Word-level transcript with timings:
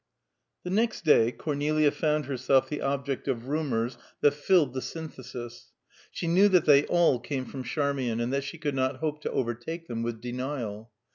XX. 0.01 0.63
The 0.63 0.69
next 0.71 1.05
day 1.05 1.31
Cornelia 1.31 1.91
found 1.91 2.25
herself 2.25 2.67
the 2.67 2.81
object 2.81 3.27
of 3.27 3.45
rumors 3.49 3.99
that 4.21 4.33
filled 4.33 4.73
the 4.73 4.81
Synthesis. 4.81 5.73
She 6.09 6.25
knew 6.25 6.49
that 6.49 6.65
they 6.65 6.87
all 6.87 7.19
came 7.19 7.45
from 7.45 7.61
Charmian, 7.63 8.19
and 8.19 8.33
that 8.33 8.43
she 8.43 8.57
could 8.57 8.73
not 8.73 8.95
hope 8.95 9.21
to 9.21 9.31
overtake 9.31 9.87
them 9.87 10.01
with 10.01 10.19
denial. 10.19 10.89